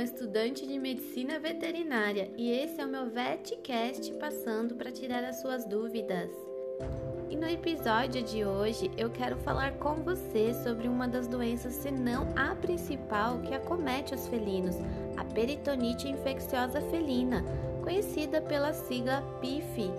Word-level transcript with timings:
estudante 0.00 0.66
de 0.66 0.78
medicina 0.78 1.38
veterinária 1.38 2.30
e 2.36 2.50
esse 2.50 2.80
é 2.80 2.84
o 2.84 2.88
meu 2.88 3.08
VetCast 3.08 4.12
passando 4.14 4.74
para 4.74 4.90
tirar 4.90 5.22
as 5.22 5.40
suas 5.40 5.64
dúvidas. 5.64 6.30
E 7.30 7.36
no 7.36 7.46
episódio 7.46 8.22
de 8.22 8.44
hoje 8.44 8.90
eu 8.96 9.08
quero 9.08 9.36
falar 9.36 9.74
com 9.74 9.94
você 9.96 10.52
sobre 10.64 10.88
uma 10.88 11.06
das 11.06 11.28
doenças, 11.28 11.74
se 11.74 11.90
não 11.90 12.28
a 12.36 12.54
principal, 12.56 13.38
que 13.40 13.54
acomete 13.54 14.14
os 14.14 14.26
felinos, 14.26 14.76
a 15.16 15.24
peritonite 15.24 16.08
infecciosa 16.08 16.80
felina, 16.90 17.44
conhecida 17.82 18.40
pela 18.40 18.72
sigla 18.72 19.22
PIF. 19.40 19.90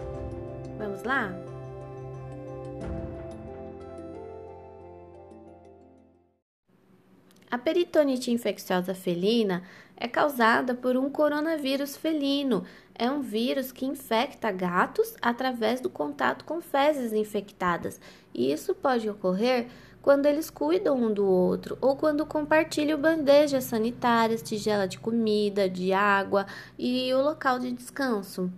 Vamos 0.78 1.04
lá? 1.04 1.49
A 7.52 7.58
peritonite 7.58 8.30
infecciosa 8.30 8.94
felina 8.94 9.64
é 9.98 10.08
causada 10.08 10.76
por 10.76 10.96
um 10.96 11.10
coronavírus 11.10 11.98
felino. 11.98 12.64
É 12.94 13.10
um 13.10 13.22
vírus 13.22 13.72
que 13.72 13.86
infecta 13.86 14.52
gatos 14.52 15.16
através 15.20 15.82
do 15.82 15.90
contato 15.90 16.46
com 16.46 16.62
fezes 16.62 17.12
infectadas. 17.12 18.00
E 18.34 18.52
isso 18.52 18.76
pode 18.76 19.10
ocorrer 19.10 19.68
quando 20.02 20.28
eles 20.28 20.50
cuidam 20.50 20.96
um 20.96 21.12
do 21.12 21.26
outro 21.26 21.78
ou 21.82 21.96
quando 21.96 22.26
compartilham 22.26 23.00
bandejas 23.00 23.64
sanitárias, 23.64 24.44
tigela 24.44 24.88
de 24.88 25.00
comida, 25.00 25.68
de 25.68 25.92
água 25.92 26.46
e 26.78 27.12
o 27.14 27.22
local 27.22 27.58
de 27.58 27.72
descanso. 27.72 28.52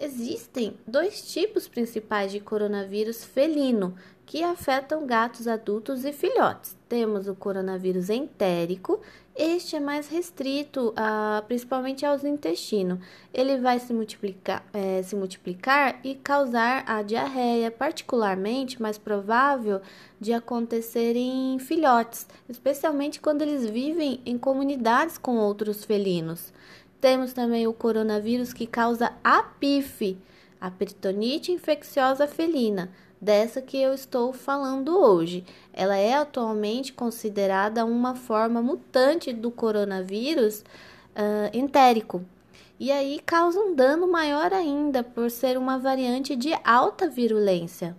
Existem 0.00 0.74
dois 0.86 1.22
tipos 1.22 1.66
principais 1.66 2.30
de 2.30 2.38
coronavírus 2.38 3.24
felino 3.24 3.96
que 4.24 4.44
afetam 4.44 5.06
gatos 5.06 5.48
adultos 5.48 6.04
e 6.04 6.12
filhotes. 6.12 6.76
Temos 6.88 7.26
o 7.26 7.34
coronavírus 7.34 8.08
entérico, 8.08 9.00
este 9.34 9.74
é 9.74 9.80
mais 9.80 10.08
restrito 10.08 10.92
a, 10.96 11.42
principalmente 11.46 12.04
aos 12.04 12.24
intestinos. 12.24 12.98
Ele 13.32 13.56
vai 13.58 13.78
se 13.78 13.92
multiplicar, 13.92 14.64
é, 14.72 15.02
se 15.02 15.16
multiplicar 15.16 15.98
e 16.04 16.14
causar 16.14 16.84
a 16.86 17.02
diarreia, 17.02 17.70
particularmente 17.70 18.80
mais 18.82 18.98
provável 18.98 19.80
de 20.20 20.32
acontecer 20.32 21.16
em 21.16 21.58
filhotes, 21.58 22.26
especialmente 22.48 23.20
quando 23.20 23.42
eles 23.42 23.64
vivem 23.64 24.20
em 24.26 24.36
comunidades 24.36 25.18
com 25.18 25.36
outros 25.38 25.84
felinos. 25.84 26.52
Temos 27.00 27.32
também 27.32 27.66
o 27.66 27.72
coronavírus 27.72 28.52
que 28.52 28.66
causa 28.66 29.12
a 29.22 29.42
PIF, 29.42 30.18
a 30.60 30.70
peritonite 30.70 31.52
infecciosa 31.52 32.26
felina, 32.26 32.90
dessa 33.20 33.62
que 33.62 33.76
eu 33.76 33.94
estou 33.94 34.32
falando 34.32 34.98
hoje. 34.98 35.44
Ela 35.72 35.96
é 35.96 36.14
atualmente 36.14 36.92
considerada 36.92 37.84
uma 37.84 38.14
forma 38.14 38.60
mutante 38.60 39.32
do 39.32 39.50
coronavírus 39.50 40.60
uh, 40.60 41.56
entérico. 41.56 42.24
E 42.80 42.92
aí 42.92 43.20
causa 43.24 43.60
um 43.60 43.74
dano 43.74 44.06
maior 44.06 44.52
ainda 44.52 45.02
por 45.02 45.30
ser 45.30 45.58
uma 45.58 45.78
variante 45.78 46.36
de 46.36 46.52
alta 46.64 47.08
virulência. 47.08 47.96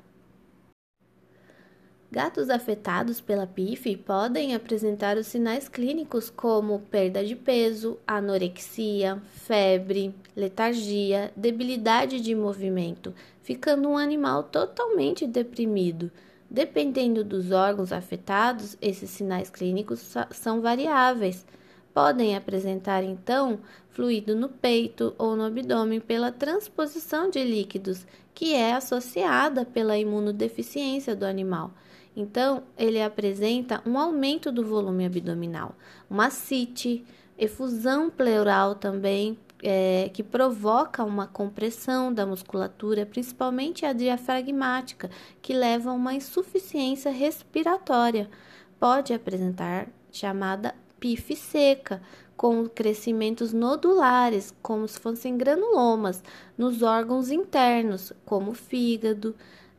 Gatos 2.12 2.50
afetados 2.50 3.22
pela 3.22 3.46
PIF 3.46 3.96
podem 3.98 4.56
apresentar 4.56 5.16
os 5.16 5.28
sinais 5.28 5.70
clínicos 5.70 6.28
como 6.28 6.80
perda 6.90 7.24
de 7.24 7.36
peso, 7.36 8.00
anorexia, 8.08 9.22
febre, 9.32 10.16
letargia, 10.36 11.32
debilidade 11.36 12.20
de 12.20 12.34
movimento, 12.34 13.14
ficando 13.44 13.88
um 13.88 13.96
animal 13.96 14.42
totalmente 14.42 15.28
deprimido. 15.28 16.10
Dependendo 16.50 17.24
dos 17.24 17.52
órgãos 17.52 17.92
afetados, 17.92 18.76
esses 18.82 19.12
sinais 19.12 19.52
clínicos 19.52 20.12
são 20.32 20.62
variáveis. 20.62 21.46
Podem 21.94 22.36
apresentar 22.36 23.04
então 23.04 23.60
fluido 23.92 24.36
no 24.36 24.50
peito 24.50 25.14
ou 25.16 25.36
no 25.36 25.44
abdômen 25.44 26.00
pela 26.00 26.32
transposição 26.32 27.30
de 27.30 27.44
líquidos, 27.44 28.08
que 28.34 28.56
é 28.56 28.74
associada 28.74 29.64
pela 29.64 29.96
imunodeficiência 29.96 31.16
do 31.16 31.24
animal. 31.24 31.72
Então, 32.20 32.64
ele 32.78 33.02
apresenta 33.02 33.82
um 33.86 33.98
aumento 33.98 34.52
do 34.52 34.66
volume 34.66 35.06
abdominal, 35.06 35.74
uma 36.10 36.30
cite, 36.30 37.06
efusão 37.38 38.10
pleural 38.10 38.76
também, 38.76 39.40
é, 39.64 40.10
que 40.14 40.22
provoca 40.22 41.02
uma 41.02 41.28
compressão 41.28 42.14
da 42.14 42.26
musculatura, 42.26 43.06
principalmente 43.06 43.86
a 43.86 43.94
diafragmática, 43.94 45.10
que 45.42 45.54
leva 45.54 45.92
a 45.92 45.94
uma 45.94 46.14
insuficiência 46.14 47.10
respiratória. 47.10 48.30
Pode 48.78 49.14
apresentar 49.14 49.88
chamada 50.12 50.76
PIF 51.00 51.38
seca, 51.38 52.02
com 52.36 52.68
crescimentos 52.68 53.54
nodulares, 53.54 54.54
como 54.62 54.86
se 54.86 55.00
fossem 55.00 55.38
granulomas, 55.38 56.22
nos 56.58 56.82
órgãos 56.82 57.32
internos, 57.32 58.12
como 58.26 58.54
fígado, 58.54 59.34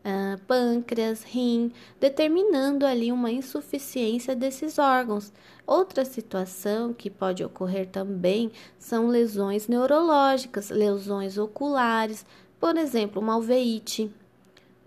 uh, 0.04 0.40
pâncreas, 0.46 1.22
rim, 1.22 1.72
determinando 1.98 2.86
ali 2.86 3.12
uma 3.12 3.30
insuficiência 3.30 4.34
desses 4.34 4.78
órgãos. 4.78 5.32
Outra 5.66 6.04
situação 6.04 6.92
que 6.92 7.08
pode 7.08 7.44
ocorrer 7.44 7.88
também 7.88 8.50
são 8.78 9.08
lesões 9.08 9.68
neurológicas, 9.68 10.70
lesões 10.70 11.38
oculares, 11.38 12.26
por 12.58 12.76
exemplo, 12.76 13.22
uma 13.22 13.34
alveite. 13.34 14.10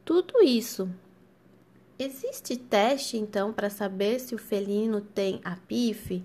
Tudo 0.05 0.43
isso. 0.43 0.89
Existe 1.97 2.57
teste 2.57 3.17
então 3.17 3.53
para 3.53 3.69
saber 3.69 4.19
se 4.19 4.35
o 4.35 4.37
felino 4.37 4.99
tem 4.99 5.39
a 5.43 5.55
PIF? 5.55 6.23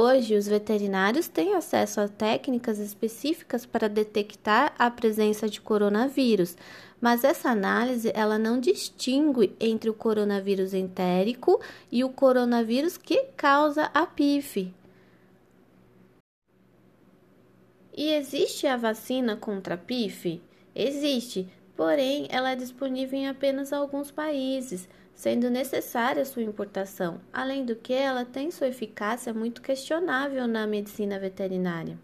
Hoje, 0.00 0.36
os 0.36 0.46
veterinários 0.46 1.26
têm 1.26 1.56
acesso 1.56 2.00
a 2.00 2.06
técnicas 2.06 2.78
específicas 2.78 3.66
para 3.66 3.88
detectar 3.88 4.72
a 4.78 4.88
presença 4.88 5.48
de 5.48 5.60
coronavírus, 5.60 6.56
mas 7.00 7.24
essa 7.24 7.50
análise 7.50 8.12
ela 8.14 8.38
não 8.38 8.60
distingue 8.60 9.56
entre 9.58 9.90
o 9.90 9.94
coronavírus 9.94 10.72
entérico 10.72 11.60
e 11.90 12.04
o 12.04 12.10
coronavírus 12.10 12.96
que 12.96 13.24
causa 13.36 13.90
a 13.92 14.06
PIF. 14.06 14.72
E 17.92 18.12
existe 18.12 18.68
a 18.68 18.76
vacina 18.76 19.34
contra 19.34 19.74
a 19.74 19.78
PIF? 19.78 20.40
Existe, 20.76 21.48
porém 21.76 22.28
ela 22.30 22.52
é 22.52 22.54
disponível 22.54 23.18
em 23.18 23.26
apenas 23.26 23.72
alguns 23.72 24.12
países 24.12 24.88
sendo 25.18 25.50
necessária 25.50 26.24
sua 26.24 26.44
importação, 26.44 27.20
além 27.32 27.64
do 27.64 27.74
que 27.74 27.92
ela 27.92 28.24
tem 28.24 28.52
sua 28.52 28.68
eficácia 28.68 29.34
muito 29.34 29.60
questionável 29.60 30.46
na 30.46 30.64
medicina 30.64 31.18
veterinária. 31.18 31.98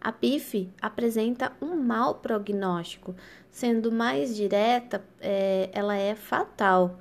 A 0.00 0.10
PIF 0.10 0.68
apresenta 0.80 1.52
um 1.62 1.76
mau 1.76 2.16
prognóstico, 2.16 3.14
sendo 3.48 3.92
mais 3.92 4.34
direta, 4.34 5.04
é, 5.20 5.70
ela 5.72 5.96
é 5.96 6.16
fatal. 6.16 6.98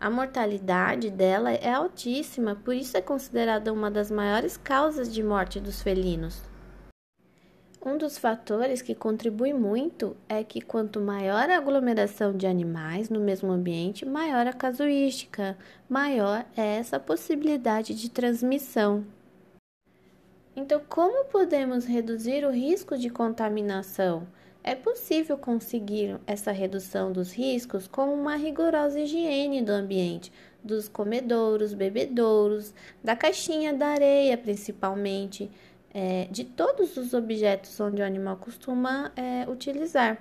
A 0.00 0.08
mortalidade 0.08 1.10
dela 1.10 1.52
é 1.52 1.74
altíssima, 1.74 2.56
por 2.56 2.74
isso 2.74 2.96
é 2.96 3.02
considerada 3.02 3.70
uma 3.70 3.90
das 3.90 4.10
maiores 4.10 4.56
causas 4.56 5.12
de 5.12 5.22
morte 5.22 5.60
dos 5.60 5.82
felinos. 5.82 6.42
Um 7.86 7.96
dos 7.96 8.18
fatores 8.18 8.82
que 8.82 8.96
contribui 8.96 9.52
muito 9.52 10.16
é 10.28 10.42
que 10.42 10.60
quanto 10.60 11.00
maior 11.00 11.48
a 11.48 11.56
aglomeração 11.56 12.36
de 12.36 12.44
animais 12.44 13.08
no 13.08 13.20
mesmo 13.20 13.52
ambiente, 13.52 14.04
maior 14.04 14.44
a 14.44 14.52
casuística, 14.52 15.56
maior 15.88 16.44
é 16.56 16.78
essa 16.78 16.98
possibilidade 16.98 17.94
de 17.94 18.10
transmissão. 18.10 19.04
Então, 20.56 20.82
como 20.88 21.26
podemos 21.26 21.84
reduzir 21.84 22.44
o 22.44 22.50
risco 22.50 22.98
de 22.98 23.08
contaminação? 23.08 24.26
É 24.64 24.74
possível 24.74 25.38
conseguir 25.38 26.18
essa 26.26 26.50
redução 26.50 27.12
dos 27.12 27.32
riscos 27.32 27.86
com 27.86 28.12
uma 28.12 28.34
rigorosa 28.34 28.98
higiene 28.98 29.62
do 29.62 29.70
ambiente, 29.70 30.32
dos 30.60 30.88
comedouros, 30.88 31.72
bebedouros, 31.72 32.74
da 33.04 33.14
caixinha 33.14 33.72
da 33.72 33.86
areia, 33.86 34.36
principalmente 34.36 35.48
é, 35.92 36.26
de 36.30 36.44
todos 36.44 36.96
os 36.96 37.14
objetos 37.14 37.78
onde 37.80 38.02
o 38.02 38.04
animal 38.04 38.36
costuma 38.36 39.12
é, 39.16 39.48
utilizar. 39.48 40.18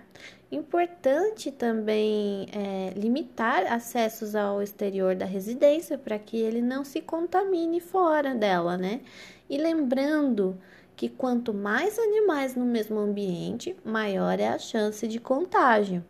Importante 0.51 1.51
também 1.51 2.47
é, 2.53 2.93
limitar 2.97 3.65
acessos 3.71 4.35
ao 4.35 4.61
exterior 4.61 5.15
da 5.15 5.25
residência 5.25 5.97
para 5.97 6.17
que 6.17 6.37
ele 6.37 6.61
não 6.61 6.85
se 6.85 7.01
contamine 7.01 7.79
fora 7.79 8.33
dela, 8.33 8.77
né? 8.77 9.01
E 9.49 9.57
lembrando 9.57 10.57
que 10.95 11.09
quanto 11.09 11.53
mais 11.53 11.99
animais 11.99 12.55
no 12.55 12.65
mesmo 12.65 12.99
ambiente, 12.99 13.75
maior 13.83 14.39
é 14.39 14.47
a 14.47 14.57
chance 14.57 15.07
de 15.07 15.19
contágio. 15.19 16.03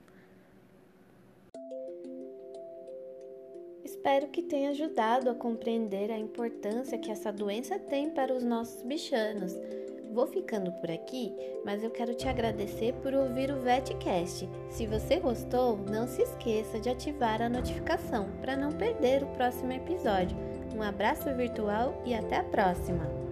Espero 4.06 4.28
que 4.28 4.44
tenha 4.44 4.70
ajudado 4.70 5.32
a 5.32 5.34
compreender 5.34 6.12
a 6.12 6.20
importância 6.20 6.96
que 6.96 7.10
essa 7.10 7.34
doença 7.34 7.80
tem 7.80 8.08
para 8.08 8.36
os 8.36 8.44
nossos 8.44 8.84
bichanos. 8.84 9.58
Vou 10.14 10.28
ficando 10.28 10.72
por 10.74 10.92
aqui, 10.92 11.34
mas 11.66 11.84
eu 11.84 11.90
quero 11.90 12.14
te 12.14 12.28
agradecer 12.28 12.94
por 13.02 13.16
ouvir 13.16 13.50
o 13.50 13.60
VetCast. 13.62 14.48
Se 14.70 14.86
você 14.86 15.20
gostou, 15.20 15.78
não 15.90 16.06
se 16.06 16.22
esqueça 16.22 16.80
de 16.80 16.88
ativar 16.88 17.42
a 17.42 17.50
notificação 17.50 18.30
para 18.42 18.56
não 18.56 18.72
perder 18.72 19.24
o 19.24 19.28
próximo 19.34 19.72
episódio. 19.72 20.38
Um 20.76 20.84
abraço 20.84 21.34
virtual 21.34 22.00
e 22.06 22.14
até 22.14 22.36
a 22.38 22.44
próxima! 22.44 23.25